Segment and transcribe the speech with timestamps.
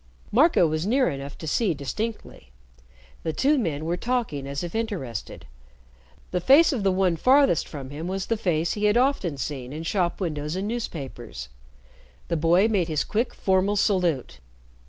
[0.31, 2.49] Marco was near enough to see distinctly.
[3.21, 5.45] The two men were talking as if interested.
[6.31, 9.71] The face of the one farthest from him was the face he had often seen
[9.71, 11.49] in shop windows and newspapers.
[12.29, 14.39] The boy made his quick, formal salute.